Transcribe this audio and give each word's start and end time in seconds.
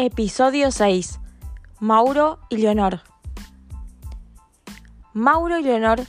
Episodio 0.00 0.70
6. 0.70 1.18
Mauro 1.80 2.38
y 2.50 2.58
Leonor. 2.58 3.00
Mauro 5.12 5.58
y 5.58 5.64
Leonor 5.64 6.02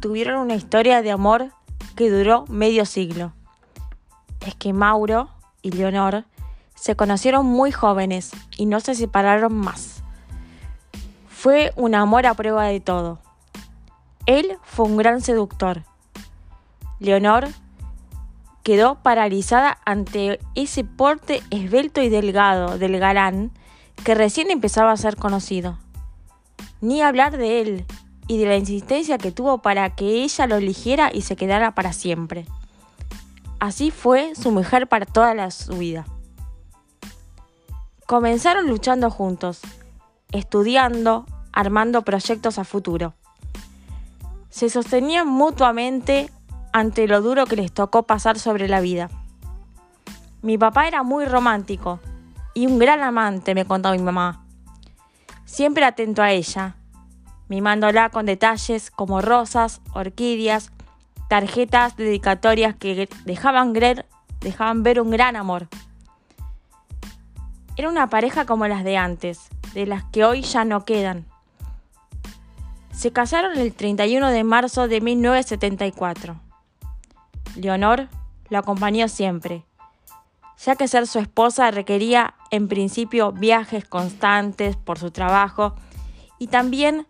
tuvieron 0.00 0.40
una 0.40 0.54
historia 0.54 1.02
de 1.02 1.10
amor 1.10 1.50
que 1.96 2.10
duró 2.10 2.46
medio 2.48 2.86
siglo. 2.86 3.34
Es 4.46 4.54
que 4.54 4.72
Mauro 4.72 5.28
y 5.60 5.72
Leonor 5.72 6.24
se 6.74 6.96
conocieron 6.96 7.44
muy 7.44 7.72
jóvenes 7.72 8.30
y 8.56 8.64
no 8.64 8.80
se 8.80 8.94
separaron 8.94 9.54
más. 9.54 10.02
Fue 11.28 11.74
un 11.76 11.94
amor 11.94 12.24
a 12.26 12.32
prueba 12.32 12.64
de 12.64 12.80
todo. 12.80 13.18
Él 14.24 14.56
fue 14.62 14.86
un 14.86 14.96
gran 14.96 15.20
seductor. 15.20 15.84
Leonor 17.00 17.48
quedó 18.70 19.02
paralizada 19.02 19.78
ante 19.84 20.38
ese 20.54 20.84
porte 20.84 21.42
esbelto 21.50 22.00
y 22.02 22.08
delgado 22.08 22.78
del 22.78 23.00
galán 23.00 23.50
que 24.04 24.14
recién 24.14 24.48
empezaba 24.48 24.92
a 24.92 24.96
ser 24.96 25.16
conocido. 25.16 25.76
Ni 26.80 27.02
hablar 27.02 27.36
de 27.36 27.60
él 27.60 27.84
y 28.28 28.38
de 28.38 28.46
la 28.46 28.56
insistencia 28.56 29.18
que 29.18 29.32
tuvo 29.32 29.58
para 29.58 29.96
que 29.96 30.22
ella 30.22 30.46
lo 30.46 30.54
eligiera 30.54 31.10
y 31.12 31.22
se 31.22 31.34
quedara 31.34 31.74
para 31.74 31.92
siempre. 31.92 32.46
Así 33.58 33.90
fue 33.90 34.36
su 34.36 34.52
mujer 34.52 34.86
para 34.86 35.04
toda 35.04 35.34
la, 35.34 35.50
su 35.50 35.76
vida. 35.76 36.06
Comenzaron 38.06 38.68
luchando 38.68 39.10
juntos, 39.10 39.62
estudiando, 40.30 41.26
armando 41.50 42.02
proyectos 42.02 42.60
a 42.60 42.62
futuro. 42.62 43.14
Se 44.48 44.70
sostenían 44.70 45.26
mutuamente 45.26 46.30
ante 46.72 47.06
lo 47.06 47.20
duro 47.20 47.46
que 47.46 47.56
les 47.56 47.72
tocó 47.72 48.04
pasar 48.04 48.38
sobre 48.38 48.68
la 48.68 48.80
vida. 48.80 49.10
Mi 50.42 50.56
papá 50.56 50.88
era 50.88 51.02
muy 51.02 51.24
romántico 51.24 52.00
y 52.54 52.66
un 52.66 52.78
gran 52.78 53.00
amante, 53.02 53.54
me 53.54 53.64
contó 53.64 53.92
mi 53.92 53.98
mamá. 53.98 54.44
Siempre 55.44 55.84
atento 55.84 56.22
a 56.22 56.30
ella, 56.30 56.76
mimándola 57.48 58.10
con 58.10 58.26
detalles 58.26 58.90
como 58.90 59.20
rosas, 59.20 59.80
orquídeas, 59.92 60.70
tarjetas 61.28 61.96
dedicatorias 61.96 62.74
que 62.74 63.08
dejaban 63.24 63.72
ver, 63.72 64.06
dejaban 64.40 64.82
ver 64.82 65.00
un 65.00 65.10
gran 65.10 65.36
amor. 65.36 65.68
Era 67.76 67.88
una 67.88 68.08
pareja 68.08 68.46
como 68.46 68.66
las 68.66 68.84
de 68.84 68.96
antes, 68.96 69.48
de 69.74 69.86
las 69.86 70.04
que 70.04 70.24
hoy 70.24 70.42
ya 70.42 70.64
no 70.64 70.84
quedan. 70.84 71.26
Se 72.92 73.12
casaron 73.12 73.56
el 73.56 73.72
31 73.72 74.28
de 74.28 74.44
marzo 74.44 74.88
de 74.88 75.00
1974. 75.00 76.49
Leonor 77.56 78.08
lo 78.48 78.58
acompañó 78.58 79.08
siempre, 79.08 79.64
ya 80.58 80.76
que 80.76 80.88
ser 80.88 81.06
su 81.06 81.18
esposa 81.18 81.70
requería 81.70 82.34
en 82.50 82.68
principio 82.68 83.32
viajes 83.32 83.84
constantes 83.84 84.76
por 84.76 84.98
su 84.98 85.10
trabajo 85.10 85.74
y 86.38 86.48
también 86.48 87.06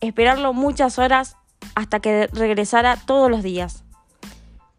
esperarlo 0.00 0.52
muchas 0.52 0.98
horas 0.98 1.36
hasta 1.74 2.00
que 2.00 2.28
regresara 2.32 2.96
todos 2.96 3.30
los 3.30 3.42
días. 3.42 3.84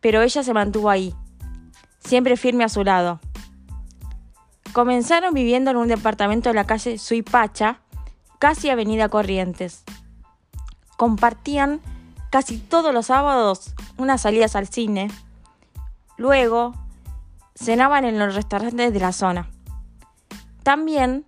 Pero 0.01 0.21
ella 0.21 0.43
se 0.43 0.53
mantuvo 0.53 0.89
ahí, 0.89 1.15
siempre 1.99 2.37
firme 2.37 2.63
a 2.63 2.69
su 2.69 2.83
lado. 2.83 3.19
Comenzaron 4.73 5.33
viviendo 5.33 5.71
en 5.71 5.77
un 5.77 5.87
departamento 5.87 6.49
de 6.49 6.55
la 6.55 6.65
calle 6.65 6.97
Suipacha, 6.97 7.79
casi 8.39 8.69
Avenida 8.69 9.07
Corrientes. 9.07 9.83
Compartían 10.97 11.79
casi 12.33 12.57
todos 12.57 12.91
los 12.95 13.05
sábados 13.05 13.75
unas 13.95 14.21
salidas 14.21 14.55
al 14.55 14.67
cine. 14.67 15.11
Luego, 16.17 16.73
cenaban 17.53 18.05
en 18.05 18.17
los 18.17 18.33
restaurantes 18.33 18.91
de 18.91 18.99
la 18.99 19.11
zona. 19.11 19.51
También 20.63 21.27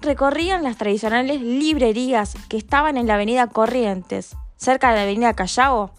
recorrían 0.00 0.62
las 0.62 0.76
tradicionales 0.76 1.40
librerías 1.40 2.36
que 2.48 2.58
estaban 2.58 2.96
en 2.96 3.08
la 3.08 3.14
avenida 3.14 3.48
Corrientes, 3.48 4.36
cerca 4.56 4.90
de 4.90 4.94
la 4.94 5.02
avenida 5.02 5.34
Callao, 5.34 5.90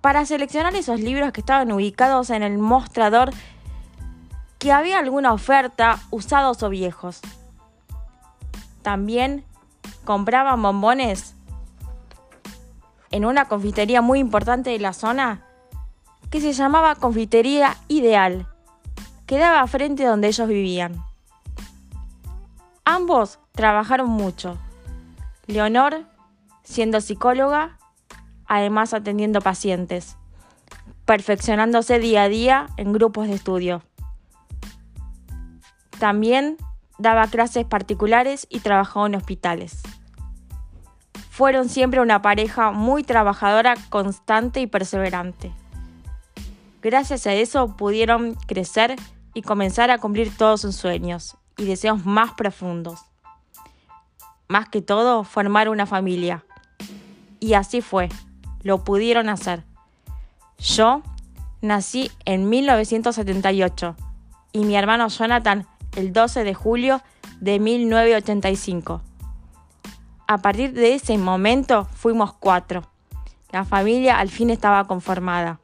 para 0.00 0.24
seleccionar 0.24 0.74
esos 0.74 0.98
libros 0.98 1.30
que 1.32 1.42
estaban 1.42 1.70
ubicados 1.70 2.30
en 2.30 2.42
el 2.42 2.56
mostrador 2.56 3.30
que 4.58 4.72
había 4.72 4.98
alguna 4.98 5.34
oferta 5.34 6.00
usados 6.08 6.62
o 6.62 6.70
viejos. 6.70 7.20
También 8.80 9.44
compraban 10.06 10.62
bombones 10.62 11.29
en 13.10 13.24
una 13.24 13.46
confitería 13.46 14.02
muy 14.02 14.18
importante 14.18 14.70
de 14.70 14.78
la 14.78 14.92
zona 14.92 15.42
que 16.30 16.40
se 16.40 16.52
llamaba 16.52 16.94
Confitería 16.94 17.76
Ideal, 17.88 18.46
que 19.26 19.38
daba 19.38 19.66
frente 19.66 20.04
donde 20.04 20.28
ellos 20.28 20.48
vivían. 20.48 21.02
Ambos 22.84 23.40
trabajaron 23.52 24.08
mucho. 24.08 24.56
Leonor 25.46 26.04
siendo 26.62 27.00
psicóloga, 27.00 27.78
además 28.46 28.94
atendiendo 28.94 29.40
pacientes, 29.40 30.16
perfeccionándose 31.04 31.98
día 31.98 32.22
a 32.22 32.28
día 32.28 32.68
en 32.76 32.92
grupos 32.92 33.26
de 33.26 33.34
estudio. 33.34 33.82
También 35.98 36.56
daba 36.98 37.26
clases 37.26 37.64
particulares 37.64 38.46
y 38.48 38.60
trabajó 38.60 39.06
en 39.06 39.16
hospitales 39.16 39.82
fueron 41.40 41.70
siempre 41.70 42.02
una 42.02 42.20
pareja 42.20 42.70
muy 42.70 43.02
trabajadora, 43.02 43.74
constante 43.88 44.60
y 44.60 44.66
perseverante. 44.66 45.50
Gracias 46.82 47.26
a 47.26 47.32
eso 47.32 47.78
pudieron 47.78 48.34
crecer 48.46 48.94
y 49.32 49.40
comenzar 49.40 49.90
a 49.90 49.96
cumplir 49.96 50.36
todos 50.36 50.60
sus 50.60 50.76
sueños 50.76 51.38
y 51.56 51.64
deseos 51.64 52.04
más 52.04 52.34
profundos. 52.34 53.00
Más 54.48 54.68
que 54.68 54.82
todo, 54.82 55.24
formar 55.24 55.70
una 55.70 55.86
familia. 55.86 56.44
Y 57.40 57.54
así 57.54 57.80
fue, 57.80 58.10
lo 58.62 58.84
pudieron 58.84 59.30
hacer. 59.30 59.64
Yo 60.58 61.00
nací 61.62 62.10
en 62.26 62.50
1978 62.50 63.96
y 64.52 64.66
mi 64.66 64.76
hermano 64.76 65.08
Jonathan 65.08 65.66
el 65.96 66.12
12 66.12 66.44
de 66.44 66.52
julio 66.52 67.00
de 67.40 67.58
1985. 67.60 69.00
A 70.30 70.38
partir 70.38 70.72
de 70.74 70.94
ese 70.94 71.18
momento 71.18 71.86
fuimos 71.86 72.32
cuatro. 72.32 72.84
La 73.50 73.64
familia 73.64 74.20
al 74.20 74.28
fin 74.28 74.50
estaba 74.50 74.86
conformada. 74.86 75.58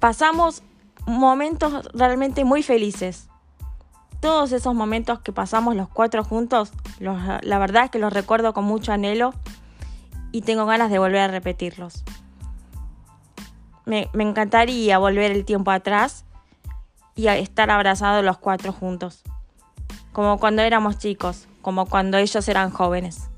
Pasamos 0.00 0.62
momentos 1.06 1.86
realmente 1.92 2.46
muy 2.46 2.62
felices. 2.62 3.28
Todos 4.20 4.52
esos 4.52 4.74
momentos 4.74 5.18
que 5.18 5.30
pasamos 5.30 5.76
los 5.76 5.90
cuatro 5.90 6.24
juntos, 6.24 6.72
la 6.98 7.58
verdad 7.58 7.84
es 7.84 7.90
que 7.90 7.98
los 7.98 8.14
recuerdo 8.14 8.54
con 8.54 8.64
mucho 8.64 8.94
anhelo 8.94 9.34
y 10.32 10.40
tengo 10.40 10.64
ganas 10.64 10.90
de 10.90 10.98
volver 10.98 11.20
a 11.20 11.28
repetirlos. 11.28 12.02
Me, 13.84 14.08
me 14.14 14.24
encantaría 14.24 14.96
volver 14.96 15.32
el 15.32 15.44
tiempo 15.44 15.70
atrás 15.70 16.24
y 17.14 17.26
estar 17.26 17.70
abrazados 17.70 18.24
los 18.24 18.38
cuatro 18.38 18.72
juntos, 18.72 19.22
como 20.16 20.38
cuando 20.38 20.62
éramos 20.62 20.96
chicos 20.96 21.46
como 21.60 21.84
cuando 21.84 22.16
ellos 22.16 22.48
eran 22.48 22.70
jóvenes. 22.70 23.28